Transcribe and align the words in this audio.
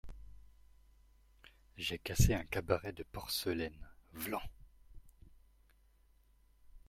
J’ai 1.77 1.99
cassé 1.99 2.33
un 2.33 2.43
cabaret 2.45 2.91
de 2.91 3.03
porcelaine, 3.03 3.87
vlan! 4.13 4.41